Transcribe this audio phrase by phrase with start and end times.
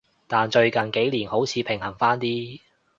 [0.27, 2.59] 但最近幾年好似平衡返啲